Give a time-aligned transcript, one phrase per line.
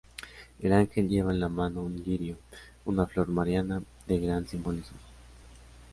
[0.59, 2.35] El ángel lleva en la mano un lirio,
[2.85, 4.97] una flor mariana de gran simbolismo.